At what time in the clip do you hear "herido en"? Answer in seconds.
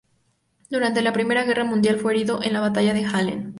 2.13-2.53